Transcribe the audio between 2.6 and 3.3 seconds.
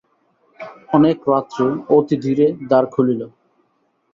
দ্বার খুলিল।